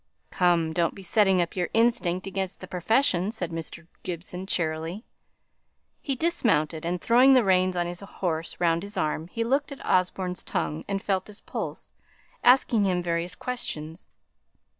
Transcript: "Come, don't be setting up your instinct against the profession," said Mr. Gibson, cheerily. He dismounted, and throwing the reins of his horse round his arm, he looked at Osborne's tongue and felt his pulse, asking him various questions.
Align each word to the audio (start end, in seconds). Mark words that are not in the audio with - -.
"Come, 0.31 0.73
don't 0.73 0.95
be 0.95 1.03
setting 1.03 1.43
up 1.43 1.55
your 1.55 1.69
instinct 1.75 2.25
against 2.25 2.59
the 2.59 2.65
profession," 2.65 3.29
said 3.29 3.51
Mr. 3.51 3.85
Gibson, 4.01 4.47
cheerily. 4.47 5.05
He 6.01 6.15
dismounted, 6.15 6.83
and 6.85 6.99
throwing 6.99 7.33
the 7.35 7.43
reins 7.43 7.75
of 7.75 7.85
his 7.85 7.99
horse 7.99 8.59
round 8.59 8.81
his 8.81 8.97
arm, 8.97 9.27
he 9.27 9.43
looked 9.43 9.71
at 9.71 9.85
Osborne's 9.85 10.41
tongue 10.41 10.83
and 10.87 11.03
felt 11.03 11.27
his 11.27 11.41
pulse, 11.41 11.93
asking 12.43 12.85
him 12.87 13.03
various 13.03 13.35
questions. 13.35 14.09